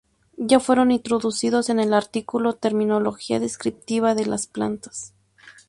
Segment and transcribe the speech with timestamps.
[0.37, 5.13] Ya fueron introducidos en el artículo Terminología descriptiva de las plantas.